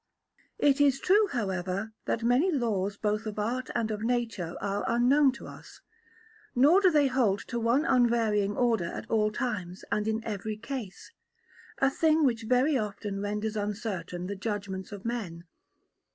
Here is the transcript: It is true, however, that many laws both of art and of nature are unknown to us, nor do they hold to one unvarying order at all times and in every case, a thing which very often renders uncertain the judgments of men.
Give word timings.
It 0.57 0.81
is 0.81 0.99
true, 0.99 1.27
however, 1.27 1.91
that 2.05 2.23
many 2.23 2.51
laws 2.51 2.97
both 2.97 3.27
of 3.27 3.37
art 3.37 3.69
and 3.75 3.91
of 3.91 4.01
nature 4.01 4.55
are 4.59 4.83
unknown 4.87 5.31
to 5.33 5.45
us, 5.45 5.81
nor 6.55 6.81
do 6.81 6.89
they 6.89 7.05
hold 7.05 7.41
to 7.49 7.59
one 7.59 7.85
unvarying 7.85 8.57
order 8.57 8.85
at 8.91 9.07
all 9.11 9.31
times 9.31 9.85
and 9.91 10.07
in 10.07 10.23
every 10.23 10.57
case, 10.57 11.11
a 11.77 11.91
thing 11.91 12.25
which 12.25 12.45
very 12.45 12.75
often 12.79 13.21
renders 13.21 13.55
uncertain 13.55 14.25
the 14.25 14.35
judgments 14.35 14.91
of 14.91 15.05
men. 15.05 15.43